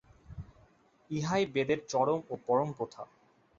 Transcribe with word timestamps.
ইহাই 1.09 1.43
বেদের 1.45 1.79
চরম 1.87 2.19
ও 2.29 2.33
পরম 2.47 2.69
কথা। 2.79 3.03